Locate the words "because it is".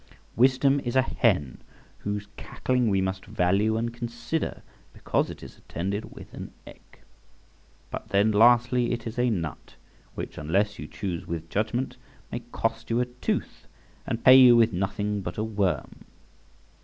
4.93-5.59